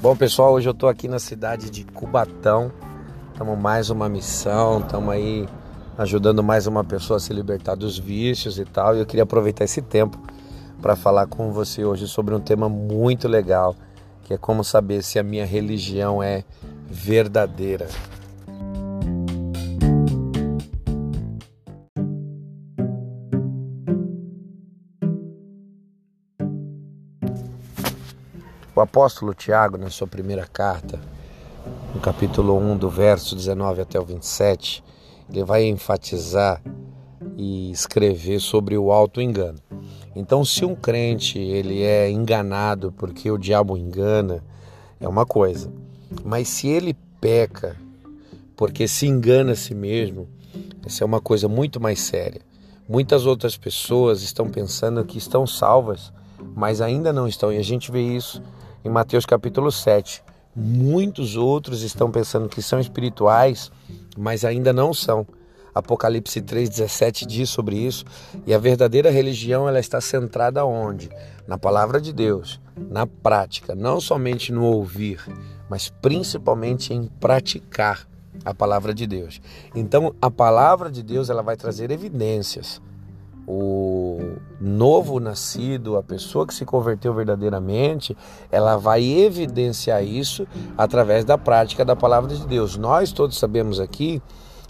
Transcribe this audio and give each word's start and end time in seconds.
Bom, 0.00 0.14
pessoal, 0.14 0.52
hoje 0.52 0.68
eu 0.68 0.72
estou 0.72 0.88
aqui 0.88 1.08
na 1.08 1.18
cidade 1.18 1.68
de 1.68 1.82
Cubatão. 1.82 2.70
Estamos 3.32 3.58
mais 3.58 3.90
uma 3.90 4.08
missão, 4.08 4.78
estamos 4.78 5.12
aí 5.12 5.48
ajudando 5.98 6.40
mais 6.40 6.68
uma 6.68 6.84
pessoa 6.84 7.16
a 7.16 7.20
se 7.20 7.32
libertar 7.32 7.74
dos 7.74 7.98
vícios 7.98 8.60
e 8.60 8.64
tal. 8.64 8.94
E 8.94 9.00
eu 9.00 9.06
queria 9.06 9.24
aproveitar 9.24 9.64
esse 9.64 9.82
tempo 9.82 10.16
para 10.80 10.94
falar 10.94 11.26
com 11.26 11.50
você 11.50 11.84
hoje 11.84 12.06
sobre 12.06 12.32
um 12.32 12.38
tema 12.38 12.68
muito 12.68 13.26
legal, 13.26 13.74
que 14.22 14.34
é 14.34 14.38
como 14.38 14.62
saber 14.62 15.02
se 15.02 15.18
a 15.18 15.22
minha 15.24 15.44
religião 15.44 16.22
é 16.22 16.44
verdadeira. 16.88 17.88
O 28.78 28.80
apóstolo 28.80 29.34
Tiago, 29.34 29.76
na 29.76 29.90
sua 29.90 30.06
primeira 30.06 30.46
carta, 30.46 31.00
no 31.92 32.00
capítulo 32.00 32.56
1, 32.56 32.76
do 32.76 32.88
verso 32.88 33.34
19 33.34 33.80
até 33.80 33.98
o 33.98 34.04
27, 34.04 34.84
ele 35.28 35.42
vai 35.42 35.64
enfatizar 35.64 36.62
e 37.36 37.72
escrever 37.72 38.38
sobre 38.38 38.78
o 38.78 38.92
auto 38.92 39.20
engano. 39.20 39.58
Então, 40.14 40.44
se 40.44 40.64
um 40.64 40.76
crente 40.76 41.40
ele 41.40 41.82
é 41.82 42.08
enganado 42.08 42.92
porque 42.92 43.28
o 43.28 43.36
diabo 43.36 43.76
engana, 43.76 44.44
é 45.00 45.08
uma 45.08 45.26
coisa. 45.26 45.72
Mas 46.24 46.46
se 46.46 46.68
ele 46.68 46.94
peca 47.20 47.74
porque 48.54 48.86
se 48.86 49.08
engana 49.08 49.54
a 49.54 49.56
si 49.56 49.74
mesmo, 49.74 50.28
essa 50.86 51.02
é 51.02 51.04
uma 51.04 51.20
coisa 51.20 51.48
muito 51.48 51.80
mais 51.80 51.98
séria. 51.98 52.42
Muitas 52.88 53.26
outras 53.26 53.56
pessoas 53.56 54.22
estão 54.22 54.48
pensando 54.48 55.04
que 55.04 55.18
estão 55.18 55.48
salvas, 55.48 56.12
mas 56.54 56.80
ainda 56.80 57.12
não 57.12 57.26
estão, 57.26 57.52
e 57.52 57.56
a 57.56 57.64
gente 57.64 57.90
vê 57.90 58.02
isso 58.02 58.40
em 58.84 58.88
Mateus 58.88 59.26
capítulo 59.26 59.70
7. 59.70 60.22
Muitos 60.54 61.36
outros 61.36 61.82
estão 61.82 62.10
pensando 62.10 62.48
que 62.48 62.62
são 62.62 62.80
espirituais, 62.80 63.70
mas 64.16 64.44
ainda 64.44 64.72
não 64.72 64.92
são. 64.94 65.26
Apocalipse 65.74 66.40
3:17 66.40 67.26
diz 67.26 67.50
sobre 67.50 67.76
isso, 67.76 68.04
e 68.46 68.52
a 68.52 68.58
verdadeira 68.58 69.10
religião 69.10 69.68
ela 69.68 69.78
está 69.78 70.00
centrada 70.00 70.64
onde? 70.64 71.08
Na 71.46 71.56
palavra 71.56 72.00
de 72.00 72.12
Deus, 72.12 72.60
na 72.76 73.06
prática, 73.06 73.74
não 73.74 74.00
somente 74.00 74.52
no 74.52 74.64
ouvir, 74.64 75.20
mas 75.68 75.88
principalmente 75.88 76.92
em 76.92 77.06
praticar 77.20 78.08
a 78.44 78.52
palavra 78.52 78.92
de 78.92 79.06
Deus. 79.06 79.40
Então, 79.74 80.14
a 80.20 80.30
palavra 80.30 80.90
de 80.90 81.02
Deus 81.02 81.30
ela 81.30 81.42
vai 81.42 81.56
trazer 81.56 81.90
evidências 81.90 82.80
o 83.50 84.36
novo 84.60 85.18
nascido, 85.18 85.96
a 85.96 86.02
pessoa 86.02 86.46
que 86.46 86.52
se 86.52 86.66
converteu 86.66 87.14
verdadeiramente, 87.14 88.14
ela 88.52 88.76
vai 88.76 89.02
evidenciar 89.02 90.04
isso 90.04 90.46
através 90.76 91.24
da 91.24 91.38
prática 91.38 91.82
da 91.82 91.96
palavra 91.96 92.34
de 92.34 92.46
Deus. 92.46 92.76
Nós 92.76 93.10
todos 93.10 93.38
sabemos 93.38 93.80
aqui 93.80 94.20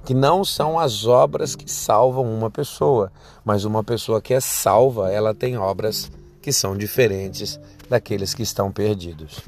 que 0.05 0.15
não 0.15 0.45
são 0.45 0.79
as 0.79 1.05
obras 1.07 1.57
que 1.57 1.69
salvam 1.69 2.33
uma 2.33 2.53
pessoa, 2.53 3.11
mas 3.45 3.65
uma 3.65 3.83
pessoa 3.83 4.23
que 4.23 4.33
é 4.33 4.41
salva, 4.41 5.11
ela 5.11 5.35
tem 5.35 5.59
obras 5.59 6.09
que 6.41 6.53
são 6.53 6.77
diferentes 6.77 7.59
daqueles 7.91 8.33
que 8.33 8.45
estão 8.45 8.71
perdidos. 8.71 9.41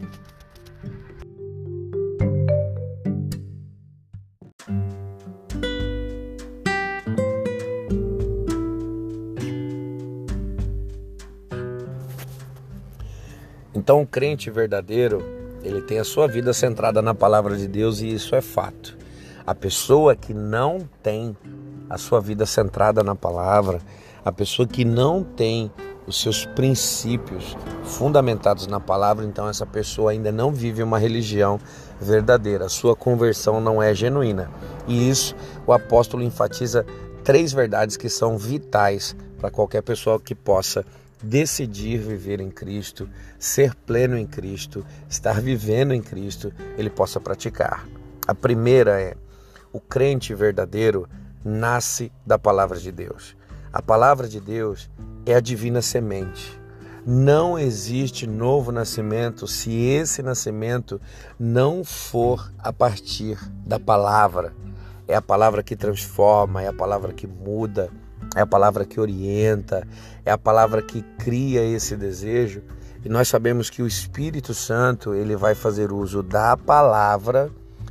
Então, 13.90 14.02
o 14.02 14.06
crente 14.06 14.48
verdadeiro, 14.52 15.20
ele 15.64 15.82
tem 15.82 15.98
a 15.98 16.04
sua 16.04 16.28
vida 16.28 16.52
centrada 16.52 17.02
na 17.02 17.12
palavra 17.12 17.56
de 17.56 17.66
Deus 17.66 18.00
e 18.00 18.06
isso 18.06 18.36
é 18.36 18.40
fato. 18.40 18.96
A 19.44 19.52
pessoa 19.52 20.14
que 20.14 20.32
não 20.32 20.88
tem 21.02 21.36
a 21.88 21.98
sua 21.98 22.20
vida 22.20 22.46
centrada 22.46 23.02
na 23.02 23.16
palavra, 23.16 23.80
a 24.24 24.30
pessoa 24.30 24.68
que 24.68 24.84
não 24.84 25.24
tem 25.24 25.72
os 26.06 26.20
seus 26.20 26.46
princípios 26.46 27.56
fundamentados 27.82 28.68
na 28.68 28.78
palavra, 28.78 29.24
então 29.24 29.48
essa 29.48 29.66
pessoa 29.66 30.12
ainda 30.12 30.30
não 30.30 30.52
vive 30.52 30.84
uma 30.84 30.96
religião 30.96 31.58
verdadeira. 32.00 32.66
A 32.66 32.68
sua 32.68 32.94
conversão 32.94 33.60
não 33.60 33.82
é 33.82 33.92
genuína. 33.92 34.52
E 34.86 35.10
isso 35.10 35.34
o 35.66 35.72
apóstolo 35.72 36.22
enfatiza 36.22 36.86
três 37.24 37.52
verdades 37.52 37.96
que 37.96 38.08
são 38.08 38.38
vitais 38.38 39.16
para 39.36 39.50
qualquer 39.50 39.82
pessoa 39.82 40.20
que 40.20 40.32
possa 40.32 40.86
decidir 41.22 41.98
viver 41.98 42.40
em 42.40 42.50
Cristo, 42.50 43.08
ser 43.38 43.74
pleno 43.74 44.16
em 44.16 44.26
Cristo, 44.26 44.84
estar 45.08 45.40
vivendo 45.40 45.92
em 45.92 46.02
Cristo, 46.02 46.52
ele 46.76 46.90
possa 46.90 47.20
praticar. 47.20 47.86
A 48.26 48.34
primeira 48.34 49.00
é: 49.00 49.16
o 49.72 49.80
crente 49.80 50.34
verdadeiro 50.34 51.08
nasce 51.44 52.12
da 52.24 52.38
palavra 52.38 52.78
de 52.78 52.92
Deus. 52.92 53.36
A 53.72 53.80
palavra 53.80 54.28
de 54.28 54.40
Deus 54.40 54.90
é 55.24 55.34
a 55.34 55.40
divina 55.40 55.80
semente. 55.80 56.58
Não 57.06 57.58
existe 57.58 58.26
novo 58.26 58.70
nascimento 58.70 59.46
se 59.46 59.72
esse 59.72 60.22
nascimento 60.22 61.00
não 61.38 61.82
for 61.82 62.52
a 62.58 62.72
partir 62.72 63.38
da 63.64 63.80
palavra. 63.80 64.54
É 65.08 65.14
a 65.14 65.22
palavra 65.22 65.62
que 65.62 65.74
transforma, 65.74 66.62
é 66.62 66.68
a 66.68 66.72
palavra 66.72 67.12
que 67.12 67.26
muda, 67.26 67.90
é 68.36 68.40
a 68.40 68.46
palavra 68.46 68.84
que 68.84 69.00
orienta, 69.00 69.86
é 70.24 70.30
a 70.30 70.38
palavra 70.38 70.82
que 70.82 71.02
cria 71.18 71.62
esse 71.62 71.96
desejo. 71.96 72.62
E 73.04 73.08
nós 73.08 73.28
sabemos 73.28 73.70
que 73.70 73.82
o 73.82 73.86
Espírito 73.86 74.52
Santo, 74.54 75.14
ele 75.14 75.34
vai 75.34 75.54
fazer 75.54 75.90
uso 75.90 76.22
da 76.22 76.56
palavra 76.56 77.50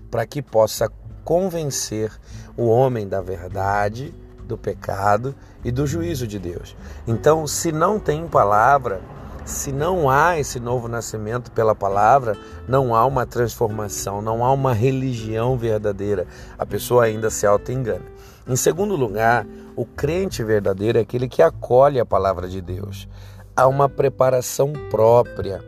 para 0.10 0.26
que 0.26 0.42
possa 0.42 0.90
convencer 1.24 2.12
o 2.56 2.68
homem 2.68 3.08
da 3.08 3.22
verdade, 3.22 4.14
do 4.46 4.58
pecado 4.58 5.36
e 5.64 5.72
do 5.72 5.86
juízo 5.86 6.26
de 6.26 6.40
Deus. 6.40 6.76
Então, 7.08 7.46
se 7.46 7.72
não 7.72 8.00
tem 8.00 8.28
palavra, 8.28 9.02
se 9.46 9.72
não 9.72 10.10
há 10.10 10.40
esse 10.40 10.60
novo 10.60 10.88
nascimento 10.88 11.52
pela 11.52 11.74
palavra, 11.74 12.38
não 12.68 12.96
há 12.96 13.06
uma 13.06 13.26
transformação, 13.26 14.22
não 14.22 14.46
há 14.46 14.52
uma 14.52 14.74
religião 14.74 15.58
verdadeira. 15.58 16.28
A 16.58 16.66
pessoa 16.66 17.06
ainda 17.06 17.30
se 17.30 17.46
auto-engana. 17.46 18.06
Em 18.50 18.56
segundo 18.56 18.96
lugar, 18.96 19.46
o 19.76 19.86
crente 19.86 20.44
verdadeiro 20.44 20.98
é 20.98 21.02
aquele 21.02 21.30
que 21.30 21.40
acolhe 21.40 22.00
a 22.00 22.06
palavra 22.06 22.48
de 22.48 22.60
Deus. 22.60 23.08
Há 23.56 23.68
uma 23.68 23.88
preparação 23.88 24.74
própria 24.90 25.64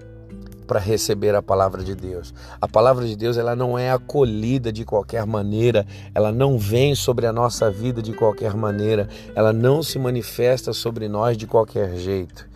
para 0.65 0.79
receber 0.79 1.35
a 1.35 1.43
palavra 1.43 1.83
de 1.83 1.93
Deus. 1.93 2.33
A 2.59 2.67
palavra 2.67 3.05
de 3.05 3.15
Deus 3.15 3.37
ela 3.37 3.55
não 3.55 3.77
é 3.77 3.91
acolhida 3.91 4.71
de 4.71 4.83
qualquer 4.83 5.27
maneira, 5.27 5.85
ela 6.15 6.31
não 6.31 6.57
vem 6.57 6.95
sobre 6.95 7.27
a 7.27 7.31
nossa 7.31 7.69
vida 7.69 8.01
de 8.01 8.13
qualquer 8.13 8.55
maneira, 8.55 9.07
ela 9.35 9.53
não 9.53 9.83
se 9.83 9.99
manifesta 9.99 10.73
sobre 10.73 11.07
nós 11.07 11.37
de 11.37 11.45
qualquer 11.45 11.95
jeito. 11.97 12.49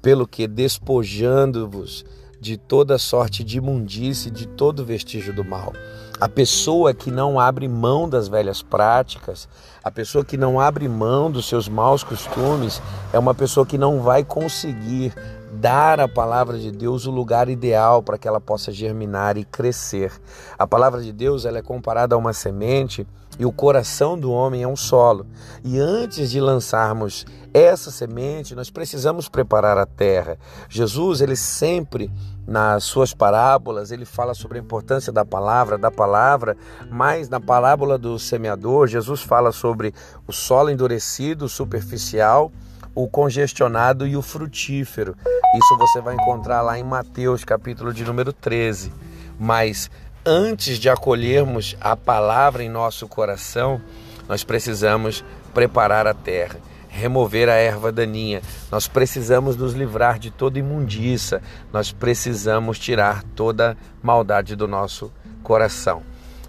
Pelo 0.00 0.28
que 0.28 0.46
despojando-vos 0.46 2.04
de 2.42 2.56
toda 2.56 2.98
sorte 2.98 3.44
de 3.44 3.58
imundície, 3.58 4.28
de 4.28 4.48
todo 4.48 4.84
vestígio 4.84 5.32
do 5.32 5.44
mal. 5.44 5.72
A 6.20 6.28
pessoa 6.28 6.92
que 6.92 7.08
não 7.08 7.38
abre 7.38 7.68
mão 7.68 8.08
das 8.08 8.26
velhas 8.26 8.60
práticas, 8.60 9.48
a 9.82 9.92
pessoa 9.92 10.24
que 10.24 10.36
não 10.36 10.58
abre 10.58 10.88
mão 10.88 11.30
dos 11.30 11.46
seus 11.46 11.68
maus 11.68 12.02
costumes, 12.02 12.82
é 13.12 13.18
uma 13.18 13.32
pessoa 13.32 13.64
que 13.64 13.78
não 13.78 14.00
vai 14.00 14.24
conseguir 14.24 15.14
dar 15.52 16.00
à 16.00 16.08
palavra 16.08 16.58
de 16.58 16.72
Deus 16.72 17.06
o 17.06 17.10
lugar 17.10 17.48
ideal 17.50 18.02
para 18.02 18.16
que 18.16 18.26
ela 18.26 18.40
possa 18.40 18.72
germinar 18.72 19.36
e 19.36 19.44
crescer. 19.44 20.10
A 20.58 20.66
palavra 20.66 21.02
de 21.02 21.12
Deus 21.12 21.44
ela 21.44 21.58
é 21.58 21.62
comparada 21.62 22.14
a 22.14 22.18
uma 22.18 22.32
semente 22.32 23.06
e 23.38 23.44
o 23.44 23.52
coração 23.52 24.18
do 24.18 24.32
homem 24.32 24.62
é 24.62 24.68
um 24.68 24.76
solo. 24.76 25.26
E 25.62 25.78
antes 25.78 26.30
de 26.30 26.40
lançarmos 26.40 27.26
essa 27.52 27.90
semente, 27.90 28.54
nós 28.54 28.70
precisamos 28.70 29.28
preparar 29.28 29.76
a 29.76 29.84
terra. 29.84 30.38
Jesus, 30.68 31.20
ele 31.20 31.36
sempre 31.36 32.10
nas 32.46 32.84
suas 32.84 33.14
parábolas, 33.14 33.92
ele 33.92 34.04
fala 34.04 34.34
sobre 34.34 34.58
a 34.58 34.60
importância 34.60 35.12
da 35.12 35.24
palavra, 35.24 35.78
da 35.78 35.90
palavra, 35.90 36.56
mas 36.90 37.28
na 37.28 37.40
parábola 37.40 37.96
do 37.96 38.18
semeador, 38.18 38.88
Jesus 38.88 39.22
fala 39.22 39.52
sobre 39.52 39.94
o 40.26 40.32
solo 40.32 40.70
endurecido, 40.70 41.48
superficial, 41.48 42.50
o 42.94 43.08
congestionado 43.08 44.06
e 44.06 44.16
o 44.16 44.22
frutífero. 44.22 45.16
Isso 45.54 45.76
você 45.78 46.00
vai 46.00 46.14
encontrar 46.14 46.62
lá 46.62 46.78
em 46.78 46.84
Mateus, 46.84 47.44
capítulo 47.44 47.92
de 47.92 48.04
número 48.04 48.32
13. 48.32 48.92
Mas 49.38 49.90
antes 50.24 50.78
de 50.78 50.88
acolhermos 50.88 51.76
a 51.80 51.96
palavra 51.96 52.62
em 52.62 52.68
nosso 52.68 53.08
coração, 53.08 53.80
nós 54.28 54.44
precisamos 54.44 55.24
preparar 55.52 56.06
a 56.06 56.14
terra, 56.14 56.56
remover 56.88 57.48
a 57.48 57.54
erva 57.54 57.90
daninha. 57.90 58.40
Nós 58.70 58.88
precisamos 58.88 59.56
nos 59.56 59.72
livrar 59.72 60.18
de 60.18 60.30
toda 60.30 60.58
imundícia. 60.58 61.42
Nós 61.72 61.92
precisamos 61.92 62.78
tirar 62.78 63.22
toda 63.34 63.76
maldade 64.02 64.54
do 64.54 64.68
nosso 64.68 65.12
coração. 65.42 66.02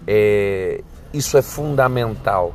É, 0.05 0.81
isso 1.13 1.37
é 1.37 1.41
fundamental 1.41 2.53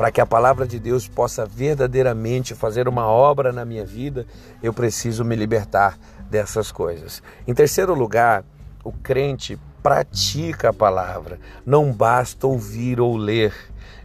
para 0.00 0.10
que 0.10 0.18
a 0.18 0.24
palavra 0.24 0.66
de 0.66 0.78
Deus 0.78 1.06
possa 1.06 1.44
verdadeiramente 1.44 2.54
fazer 2.54 2.88
uma 2.88 3.06
obra 3.06 3.52
na 3.52 3.66
minha 3.66 3.84
vida. 3.84 4.26
Eu 4.62 4.72
preciso 4.72 5.26
me 5.26 5.36
libertar 5.36 5.98
dessas 6.30 6.72
coisas. 6.72 7.22
Em 7.46 7.52
terceiro 7.52 7.92
lugar, 7.92 8.42
o 8.82 8.92
crente 8.92 9.58
pratica 9.82 10.70
a 10.70 10.72
palavra. 10.72 11.38
Não 11.66 11.92
basta 11.92 12.46
ouvir 12.46 12.98
ou 12.98 13.14
ler, 13.14 13.52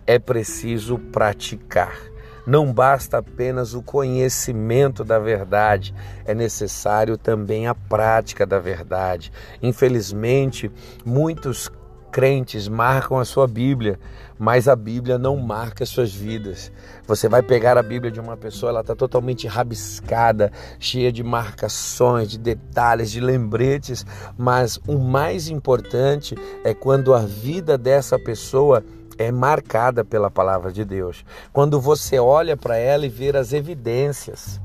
é 0.06 0.20
preciso 0.20 0.98
praticar. 0.98 1.98
Não 2.46 2.74
basta 2.74 3.20
apenas 3.20 3.74
o 3.74 3.82
conhecimento 3.82 5.02
da 5.02 5.18
verdade, 5.18 5.96
é 6.26 6.36
necessário 6.36 7.18
também 7.18 7.68
a 7.68 7.74
prática 7.74 8.46
da 8.46 8.60
verdade. 8.60 9.32
Infelizmente, 9.64 10.70
muitos 11.06 11.72
crentes 12.16 12.70
marcam 12.70 13.20
a 13.20 13.26
sua 13.26 13.46
Bíblia, 13.46 14.00
mas 14.40 14.70
a 14.70 14.76
Bíblia 14.78 15.18
não 15.18 15.36
marca 15.36 15.84
as 15.84 15.90
suas 15.90 16.14
vidas. 16.14 16.72
Você 17.06 17.28
vai 17.28 17.44
pegar 17.44 17.78
a 17.78 17.84
Bíblia 17.84 18.10
de 18.10 18.22
uma 18.22 18.38
pessoa, 18.38 18.70
ela 18.70 18.80
está 18.80 18.96
totalmente 18.96 19.48
rabiscada, 19.48 20.50
cheia 20.80 21.12
de 21.12 21.22
marcações, 21.22 22.30
de 22.30 22.38
detalhes, 22.38 23.12
de 23.12 23.20
lembretes, 23.20 24.06
mas 24.38 24.80
o 24.88 24.98
mais 24.98 25.50
importante 25.50 26.38
é 26.64 26.74
quando 26.74 27.14
a 27.14 27.20
vida 27.20 27.78
dessa 27.78 28.18
pessoa 28.18 28.82
é 29.18 29.30
marcada 29.30 30.06
pela 30.06 30.32
palavra 30.32 30.72
de 30.72 30.86
Deus. 30.86 31.26
Quando 31.52 31.82
você 31.82 32.18
olha 32.18 32.56
para 32.56 32.78
ela 32.78 33.06
e 33.06 33.10
vê 33.10 33.36
as 33.36 33.52
evidências. 33.52 34.62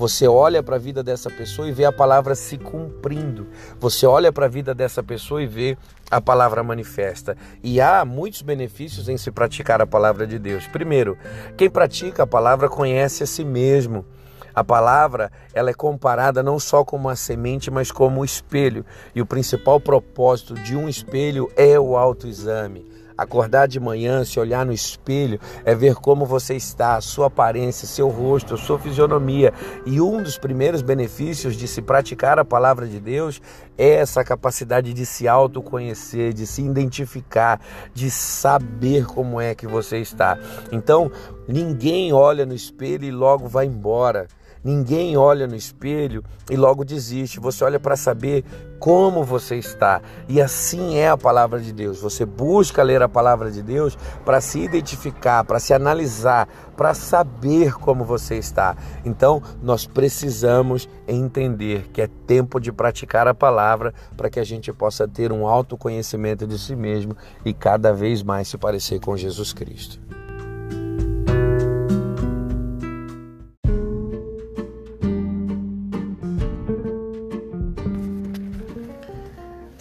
Você 0.00 0.26
olha 0.26 0.62
para 0.62 0.76
a 0.76 0.78
vida 0.78 1.02
dessa 1.02 1.28
pessoa 1.28 1.68
e 1.68 1.72
vê 1.72 1.84
a 1.84 1.92
palavra 1.92 2.34
se 2.34 2.56
cumprindo. 2.56 3.48
Você 3.78 4.06
olha 4.06 4.32
para 4.32 4.46
a 4.46 4.48
vida 4.48 4.74
dessa 4.74 5.02
pessoa 5.02 5.42
e 5.42 5.46
vê 5.46 5.76
a 6.10 6.22
palavra 6.22 6.62
manifesta. 6.62 7.36
E 7.62 7.82
há 7.82 8.02
muitos 8.02 8.40
benefícios 8.40 9.10
em 9.10 9.18
se 9.18 9.30
praticar 9.30 9.82
a 9.82 9.86
palavra 9.86 10.26
de 10.26 10.38
Deus. 10.38 10.66
Primeiro, 10.66 11.18
quem 11.54 11.68
pratica 11.68 12.22
a 12.22 12.26
palavra 12.26 12.66
conhece 12.66 13.22
a 13.22 13.26
si 13.26 13.44
mesmo. 13.44 14.06
A 14.54 14.64
palavra 14.64 15.30
ela 15.52 15.68
é 15.68 15.74
comparada 15.74 16.42
não 16.42 16.58
só 16.58 16.82
como 16.82 17.10
a 17.10 17.14
semente, 17.14 17.70
mas 17.70 17.92
como 17.92 18.22
o 18.22 18.24
espelho. 18.24 18.86
E 19.14 19.20
o 19.20 19.26
principal 19.26 19.78
propósito 19.78 20.54
de 20.54 20.74
um 20.74 20.88
espelho 20.88 21.52
é 21.54 21.78
o 21.78 21.94
autoexame. 21.94 22.89
Acordar 23.20 23.68
de 23.68 23.78
manhã, 23.78 24.24
se 24.24 24.40
olhar 24.40 24.64
no 24.64 24.72
espelho, 24.72 25.38
é 25.62 25.74
ver 25.74 25.94
como 25.96 26.24
você 26.24 26.54
está, 26.54 26.98
sua 27.02 27.26
aparência, 27.26 27.86
seu 27.86 28.08
rosto, 28.08 28.56
sua 28.56 28.78
fisionomia. 28.78 29.52
E 29.84 30.00
um 30.00 30.22
dos 30.22 30.38
primeiros 30.38 30.80
benefícios 30.80 31.54
de 31.54 31.68
se 31.68 31.82
praticar 31.82 32.38
a 32.38 32.46
palavra 32.46 32.86
de 32.86 32.98
Deus 32.98 33.42
é 33.76 33.96
essa 33.96 34.24
capacidade 34.24 34.94
de 34.94 35.04
se 35.04 35.28
autoconhecer, 35.28 36.32
de 36.32 36.46
se 36.46 36.62
identificar, 36.62 37.60
de 37.92 38.10
saber 38.10 39.04
como 39.04 39.38
é 39.38 39.54
que 39.54 39.66
você 39.66 39.98
está. 39.98 40.38
Então, 40.72 41.12
ninguém 41.46 42.14
olha 42.14 42.46
no 42.46 42.54
espelho 42.54 43.04
e 43.04 43.10
logo 43.10 43.46
vai 43.46 43.66
embora. 43.66 44.28
Ninguém 44.62 45.16
olha 45.16 45.46
no 45.46 45.56
espelho 45.56 46.22
e 46.50 46.56
logo 46.56 46.84
desiste. 46.84 47.40
Você 47.40 47.64
olha 47.64 47.80
para 47.80 47.96
saber 47.96 48.44
como 48.78 49.22
você 49.22 49.56
está. 49.56 50.00
E 50.28 50.40
assim 50.40 50.96
é 50.96 51.08
a 51.08 51.16
palavra 51.16 51.60
de 51.60 51.72
Deus. 51.72 52.00
Você 52.00 52.26
busca 52.26 52.82
ler 52.82 53.02
a 53.02 53.08
palavra 53.08 53.50
de 53.50 53.62
Deus 53.62 53.96
para 54.24 54.40
se 54.40 54.58
identificar, 54.58 55.44
para 55.44 55.58
se 55.58 55.72
analisar, 55.72 56.48
para 56.76 56.94
saber 56.94 57.74
como 57.74 58.04
você 58.04 58.36
está. 58.36 58.76
Então, 59.04 59.42
nós 59.62 59.86
precisamos 59.86 60.88
entender 61.06 61.88
que 61.92 62.02
é 62.02 62.08
tempo 62.26 62.58
de 62.58 62.72
praticar 62.72 63.28
a 63.28 63.34
palavra 63.34 63.94
para 64.16 64.30
que 64.30 64.40
a 64.40 64.44
gente 64.44 64.72
possa 64.72 65.06
ter 65.06 65.30
um 65.32 65.46
autoconhecimento 65.46 66.46
de 66.46 66.58
si 66.58 66.74
mesmo 66.74 67.16
e 67.44 67.52
cada 67.52 67.92
vez 67.92 68.22
mais 68.22 68.48
se 68.48 68.58
parecer 68.58 69.00
com 69.00 69.16
Jesus 69.16 69.52
Cristo. 69.52 70.09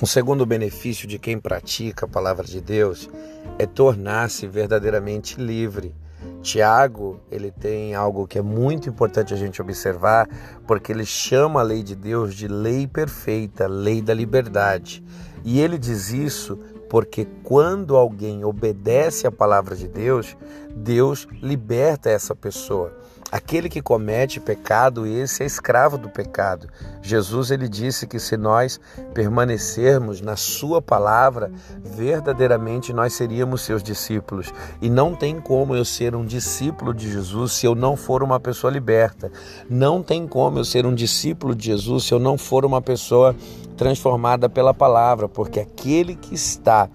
Um 0.01 0.05
segundo 0.05 0.45
benefício 0.45 1.05
de 1.05 1.19
quem 1.19 1.37
pratica 1.37 2.05
a 2.05 2.09
palavra 2.09 2.45
de 2.45 2.61
Deus 2.61 3.09
é 3.57 3.65
tornar-se 3.65 4.47
verdadeiramente 4.47 5.37
livre. 5.37 5.93
Tiago, 6.41 7.19
ele 7.29 7.51
tem 7.51 7.93
algo 7.93 8.25
que 8.25 8.39
é 8.39 8.41
muito 8.41 8.87
importante 8.87 9.33
a 9.33 9.37
gente 9.37 9.61
observar, 9.61 10.25
porque 10.65 10.93
ele 10.93 11.05
chama 11.05 11.59
a 11.59 11.63
lei 11.63 11.83
de 11.83 11.95
Deus 11.95 12.33
de 12.33 12.47
lei 12.47 12.87
perfeita, 12.87 13.67
lei 13.67 14.01
da 14.01 14.13
liberdade. 14.13 15.03
E 15.43 15.59
ele 15.59 15.77
diz 15.77 16.13
isso 16.13 16.57
porque 16.89 17.27
quando 17.43 17.97
alguém 17.97 18.45
obedece 18.45 19.27
à 19.27 19.31
palavra 19.31 19.75
de 19.75 19.89
Deus, 19.89 20.37
Deus 20.73 21.27
liberta 21.41 22.09
essa 22.09 22.33
pessoa. 22.33 22.97
Aquele 23.31 23.69
que 23.69 23.81
comete 23.81 24.39
pecado, 24.39 25.05
esse 25.05 25.43
é 25.43 25.45
escravo 25.45 25.99
do 25.99 26.09
pecado. 26.09 26.67
Jesus 26.99 27.51
ele 27.51 27.69
disse 27.69 28.07
que 28.07 28.19
se 28.19 28.35
nós 28.35 28.79
permanecermos 29.13 30.19
na 30.19 30.35
sua 30.35 30.81
palavra, 30.81 31.51
verdadeiramente 31.83 32.91
nós 32.91 33.13
seríamos 33.13 33.61
seus 33.61 33.83
discípulos. 33.83 34.51
E 34.81 34.89
não 34.89 35.15
tem 35.15 35.39
como 35.39 35.75
eu 35.75 35.85
ser 35.85 36.15
um 36.15 36.25
discípulo 36.25 36.91
de 36.91 37.11
Jesus 37.11 37.53
se 37.53 37.67
eu 37.67 37.75
não 37.75 37.95
for 37.95 38.23
uma 38.23 38.39
pessoa 38.39 38.71
liberta. 38.71 39.31
Não 39.69 40.01
tem 40.01 40.27
como 40.27 40.57
eu 40.57 40.65
ser 40.65 40.87
um 40.87 40.95
discípulo 40.95 41.53
de 41.53 41.67
Jesus 41.67 42.05
se 42.05 42.13
eu 42.13 42.19
não 42.19 42.35
for 42.35 42.65
uma 42.65 42.81
pessoa 42.81 43.35
transformada 43.77 44.49
pela 44.49 44.73
palavra, 44.73 45.29
porque 45.29 45.59
aquele 45.59 46.15
que 46.15 46.33
está 46.33 46.89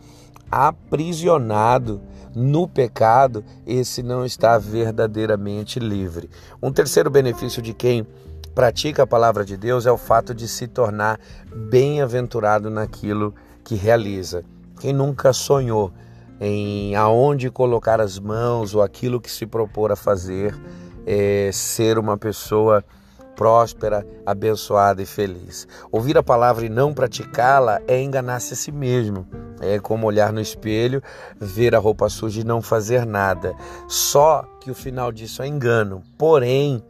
aprisionado 0.51 2.01
no 2.35 2.67
pecado, 2.69 3.45
esse 3.67 4.03
não 4.03 4.25
está 4.25 4.59
verdadeiramente 4.59 5.79
livre. 5.79 6.29
Um 6.63 6.73
terceiro 6.73 7.11
benefício 7.11 7.63
de 7.63 7.73
quem 7.73 8.07
pratica 8.55 9.03
a 9.03 9.07
palavra 9.07 9.45
de 9.45 9.57
Deus 9.57 9.87
é 9.87 9.93
o 9.93 9.99
fato 9.99 10.35
de 10.35 10.47
se 10.47 10.67
tornar 10.67 11.19
bem-aventurado 11.55 12.71
naquilo 12.71 13.35
que 13.65 13.75
realiza. 13.75 14.45
Quem 14.81 14.93
nunca 14.93 15.33
sonhou 15.33 15.93
em 16.41 16.95
aonde 16.95 17.51
colocar 17.51 18.01
as 18.01 18.19
mãos 18.19 18.75
ou 18.75 18.83
aquilo 18.83 19.21
que 19.21 19.31
se 19.31 19.47
propor 19.47 19.93
a 19.93 19.97
fazer, 19.97 20.55
é 21.07 21.51
ser 21.53 21.99
uma 21.99 22.17
pessoa 22.17 22.85
próspera, 23.35 24.07
abençoada 24.25 25.03
e 25.03 25.07
feliz. 25.07 25.67
Ouvir 25.91 26.17
a 26.17 26.23
palavra 26.23 26.65
e 26.65 26.69
não 26.69 26.95
praticá-la 26.95 27.81
é 27.87 28.01
enganar-se 28.01 28.55
a 28.55 28.57
si 28.57 28.73
mesmo. 28.73 29.27
É 29.61 29.79
como 29.79 30.07
olhar 30.07 30.33
no 30.33 30.41
espelho, 30.41 31.03
ver 31.39 31.75
a 31.75 31.79
roupa 31.79 32.09
suja 32.09 32.41
e 32.41 32.45
não 32.45 32.61
fazer 32.61 33.07
nada. 33.07 33.55
Só 33.89 34.45
que 34.61 34.71
o 34.71 34.75
final 34.75 35.13
disso 35.13 35.43
é 35.43 35.47
engano. 35.47 36.03
Porém, 36.19 36.83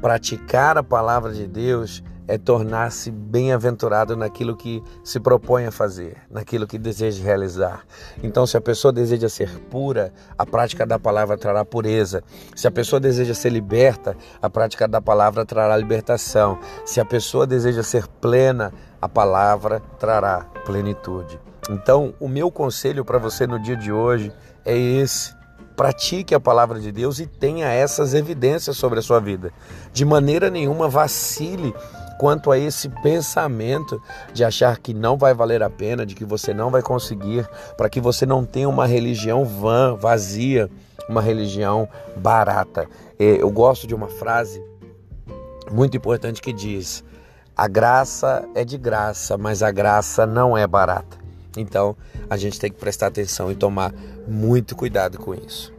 praticar 0.00 0.78
a 0.78 0.82
palavra 0.82 1.32
de 1.32 1.46
Deus 1.46 2.02
é 2.30 2.38
tornar-se 2.38 3.10
bem-aventurado 3.10 4.16
naquilo 4.16 4.56
que 4.56 4.80
se 5.02 5.18
propõe 5.18 5.66
a 5.66 5.72
fazer, 5.72 6.16
naquilo 6.30 6.64
que 6.64 6.78
deseja 6.78 7.24
realizar. 7.24 7.84
Então, 8.22 8.46
se 8.46 8.56
a 8.56 8.60
pessoa 8.60 8.92
deseja 8.92 9.28
ser 9.28 9.50
pura, 9.68 10.12
a 10.38 10.46
prática 10.46 10.86
da 10.86 10.96
palavra 10.96 11.36
trará 11.36 11.64
pureza. 11.64 12.22
Se 12.54 12.68
a 12.68 12.70
pessoa 12.70 13.00
deseja 13.00 13.34
ser 13.34 13.50
liberta, 13.50 14.16
a 14.40 14.48
prática 14.48 14.86
da 14.86 15.02
palavra 15.02 15.44
trará 15.44 15.76
libertação. 15.76 16.56
Se 16.86 17.00
a 17.00 17.04
pessoa 17.04 17.48
deseja 17.48 17.82
ser 17.82 18.06
plena, 18.06 18.72
a 19.02 19.08
palavra 19.08 19.80
trará 19.98 20.46
plenitude. 20.64 21.36
Então, 21.68 22.14
o 22.20 22.28
meu 22.28 22.48
conselho 22.48 23.04
para 23.04 23.18
você 23.18 23.44
no 23.44 23.58
dia 23.58 23.76
de 23.76 23.90
hoje 23.90 24.32
é 24.64 24.78
esse 24.78 25.34
pratique 25.80 26.34
a 26.34 26.38
palavra 26.38 26.78
de 26.78 26.92
Deus 26.92 27.20
e 27.20 27.26
tenha 27.26 27.68
essas 27.68 28.12
evidências 28.12 28.76
sobre 28.76 28.98
a 28.98 29.02
sua 29.02 29.18
vida. 29.18 29.50
De 29.94 30.04
maneira 30.04 30.50
nenhuma 30.50 30.90
vacile 30.90 31.74
quanto 32.20 32.52
a 32.52 32.58
esse 32.58 32.90
pensamento 33.02 33.98
de 34.34 34.44
achar 34.44 34.76
que 34.76 34.92
não 34.92 35.16
vai 35.16 35.32
valer 35.32 35.62
a 35.62 35.70
pena, 35.70 36.04
de 36.04 36.14
que 36.14 36.22
você 36.22 36.52
não 36.52 36.68
vai 36.68 36.82
conseguir, 36.82 37.48
para 37.78 37.88
que 37.88 37.98
você 37.98 38.26
não 38.26 38.44
tenha 38.44 38.68
uma 38.68 38.86
religião 38.86 39.42
vã, 39.42 39.96
vazia, 39.96 40.70
uma 41.08 41.22
religião 41.22 41.88
barata. 42.18 42.86
Eu 43.18 43.50
gosto 43.50 43.86
de 43.86 43.94
uma 43.94 44.08
frase 44.08 44.62
muito 45.72 45.96
importante 45.96 46.42
que 46.42 46.52
diz: 46.52 47.02
a 47.56 47.66
graça 47.66 48.46
é 48.54 48.66
de 48.66 48.76
graça, 48.76 49.38
mas 49.38 49.62
a 49.62 49.70
graça 49.70 50.26
não 50.26 50.58
é 50.58 50.66
barata. 50.66 51.16
Então 51.56 51.96
a 52.28 52.36
gente 52.36 52.60
tem 52.60 52.70
que 52.70 52.78
prestar 52.78 53.06
atenção 53.06 53.50
e 53.50 53.54
tomar 53.54 53.94
muito 54.28 54.76
cuidado 54.76 55.16
com 55.16 55.34
isso. 55.34 55.72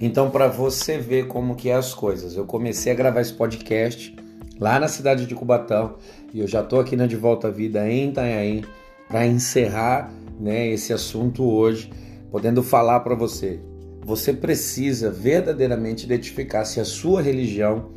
Então, 0.00 0.30
para 0.30 0.46
você 0.46 0.96
ver 0.96 1.26
como 1.26 1.56
que 1.56 1.70
é 1.70 1.74
as 1.74 1.92
coisas, 1.92 2.36
eu 2.36 2.44
comecei 2.44 2.92
a 2.92 2.94
gravar 2.94 3.20
esse 3.20 3.32
podcast 3.32 4.14
lá 4.60 4.78
na 4.78 4.86
cidade 4.86 5.26
de 5.26 5.34
Cubatão 5.34 5.96
e 6.32 6.40
eu 6.40 6.46
já 6.46 6.60
estou 6.60 6.78
aqui 6.78 6.94
na 6.94 7.06
De 7.06 7.16
Volta 7.16 7.48
à 7.48 7.50
Vida 7.50 7.88
em 7.88 8.10
Itanhaém 8.10 8.64
para 9.08 9.26
encerrar 9.26 10.12
né, 10.38 10.68
esse 10.68 10.92
assunto 10.92 11.44
hoje, 11.44 11.90
podendo 12.30 12.62
falar 12.62 13.00
para 13.00 13.16
você. 13.16 13.58
Você 14.04 14.32
precisa 14.32 15.10
verdadeiramente 15.10 16.04
identificar 16.04 16.64
se 16.64 16.78
a 16.78 16.84
sua 16.84 17.20
religião 17.20 17.90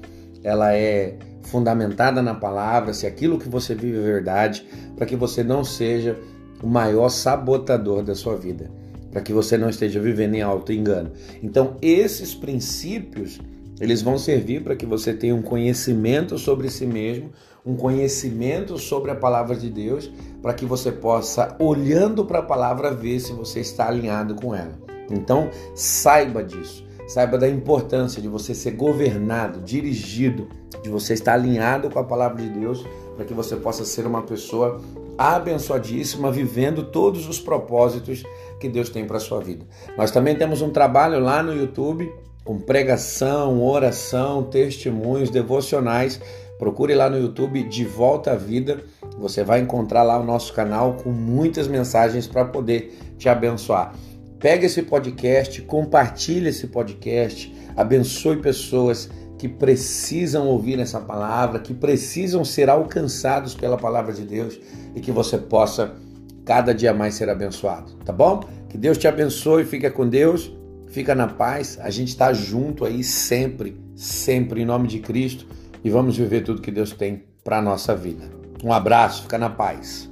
ela 0.44 0.74
é 0.74 1.18
fundamentada 1.44 2.22
na 2.22 2.34
palavra, 2.34 2.94
se 2.94 3.06
aquilo 3.06 3.38
que 3.38 3.48
você 3.48 3.76
vive 3.76 4.00
é 4.00 4.02
verdade, 4.02 4.66
para 4.96 5.06
que 5.06 5.16
você 5.16 5.44
não 5.44 5.64
seja 5.64 6.18
o 6.64 6.68
maior 6.68 7.10
sabotador 7.10 8.02
da 8.04 8.16
sua 8.16 8.36
vida. 8.36 8.72
Para 9.12 9.22
que 9.22 9.34
você 9.34 9.58
não 9.58 9.70
esteja 9.70 10.00
vivendo 10.00 10.36
em 10.36 10.42
alto 10.42 10.72
engano. 10.72 11.12
Então, 11.44 11.76
esses 11.82 12.34
princípios, 12.34 13.40
eles 13.80 14.02
vão 14.02 14.18
servir 14.18 14.64
para 14.64 14.76
que 14.76 14.86
você 14.86 15.14
tenha 15.14 15.36
um 15.36 15.42
conhecimento 15.42 16.38
sobre 16.38 16.70
si 16.70 16.86
mesmo, 16.86 17.32
um 17.66 17.76
conhecimento 17.76 18.78
sobre 18.78 19.12
a 19.12 19.16
palavra 19.16 19.56
de 19.56 19.70
Deus, 19.70 20.12
para 20.42 20.54
que 20.54 20.66
você 20.66 20.92
possa, 20.92 21.56
olhando 21.60 22.26
para 22.26 22.40
a 22.40 22.44
palavra, 22.44 22.92
ver 22.92 23.20
se 23.20 23.34
você 23.34 23.60
está 23.60 23.88
alinhado 23.88 24.34
com 24.36 24.56
ela. 24.56 24.80
Então, 25.12 25.50
saiba 25.76 26.44
disso. 26.44 26.90
Saiba 27.08 27.38
da 27.38 27.50
importância 27.50 28.22
de 28.22 28.30
você 28.30 28.56
ser 28.56 28.72
governado, 28.72 29.60
dirigido, 29.60 30.48
de 30.82 30.90
você 30.90 31.14
estar 31.14 31.34
alinhado 31.34 31.90
com 31.90 32.00
a 32.00 32.04
palavra 32.04 32.42
de 32.42 32.50
Deus, 32.50 32.86
para 33.22 33.26
que 33.28 33.34
você 33.36 33.56
possa 33.56 33.86
ser 33.86 34.08
uma 34.08 34.24
pessoa 34.24 34.82
abençoadíssima, 35.16 36.32
vivendo 36.32 36.86
todos 36.86 37.28
os 37.28 37.40
propósitos 37.40 38.24
que 38.60 38.68
Deus 38.68 38.90
tem 38.90 39.06
para 39.06 39.18
a 39.18 39.20
sua 39.20 39.40
vida. 39.40 39.64
Nós 39.96 40.10
também 40.10 40.36
temos 40.36 40.64
um 40.64 40.72
trabalho 40.72 41.20
lá 41.20 41.44
no 41.44 41.54
YouTube 41.54 42.12
com 42.44 42.58
pregação, 42.58 43.64
oração, 43.64 44.44
testemunhos, 44.44 45.30
devocionais. 45.30 46.20
Procure 46.58 46.96
lá 46.96 47.12
no 47.12 47.20
YouTube 47.20 47.62
De 47.64 47.86
Volta 47.86 48.32
à 48.32 48.36
Vida. 48.36 48.84
Você 49.20 49.44
vai 49.44 49.60
encontrar 49.60 50.02
lá 50.02 50.20
o 50.20 50.26
nosso 50.26 50.52
canal 50.54 50.96
com 50.96 51.12
muitas 51.12 51.68
mensagens 51.68 52.26
para 52.26 52.46
poder 52.46 52.98
te 53.20 53.30
abençoar. 53.30 53.94
Pega 54.40 54.66
esse 54.66 54.82
podcast, 54.82 55.62
compartilhe 55.62 56.50
esse 56.50 56.66
podcast, 56.66 57.54
abençoe 57.78 58.38
pessoas 58.38 59.08
que 59.42 59.50
precisam 59.50 60.48
ouvir 60.48 60.78
essa 60.78 61.00
palavra, 61.00 61.58
que 61.58 61.74
precisam 61.74 62.46
ser 62.46 62.70
alcançados 62.70 63.56
pela 63.56 63.76
palavra 63.76 64.14
de 64.14 64.22
Deus 64.22 64.60
e 64.96 65.02
que 65.02 65.12
você 65.12 65.36
possa 65.36 65.96
cada 66.46 66.76
dia 66.76 66.94
mais 66.94 67.16
ser 67.16 67.28
abençoado, 67.28 67.92
tá 68.06 68.14
bom? 68.14 68.42
Que 68.70 68.78
Deus 68.78 69.00
te 69.00 69.08
abençoe, 69.08 69.66
fica 69.66 69.90
com 69.90 70.08
Deus, 70.08 70.56
fica 70.90 71.16
na 71.16 71.28
paz. 71.28 71.80
A 71.82 71.90
gente 71.90 72.10
está 72.10 72.32
junto 72.32 72.86
aí 72.86 73.04
sempre, 73.04 73.82
sempre 73.96 74.62
em 74.62 74.66
nome 74.66 74.88
de 74.88 75.00
Cristo 75.00 75.48
e 75.84 75.90
vamos 75.90 76.16
viver 76.16 76.44
tudo 76.44 76.62
que 76.62 76.70
Deus 76.70 76.92
tem 76.92 77.24
para 77.44 77.60
nossa 77.64 77.96
vida. 77.96 78.30
Um 78.64 78.72
abraço, 78.72 79.24
fica 79.24 79.40
na 79.40 79.50
paz. 79.50 80.08